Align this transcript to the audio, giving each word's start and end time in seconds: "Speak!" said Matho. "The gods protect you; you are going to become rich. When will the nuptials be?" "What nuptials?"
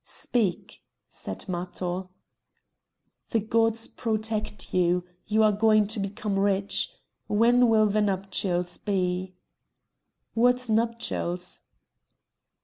"Speak!" 0.03 0.81
said 1.07 1.47
Matho. 1.47 2.09
"The 3.29 3.39
gods 3.39 3.87
protect 3.87 4.73
you; 4.73 5.03
you 5.27 5.43
are 5.43 5.51
going 5.51 5.85
to 5.89 5.99
become 5.99 6.39
rich. 6.39 6.89
When 7.27 7.69
will 7.69 7.85
the 7.85 8.01
nuptials 8.01 8.79
be?" 8.79 9.35
"What 10.33 10.67
nuptials?" 10.69 11.61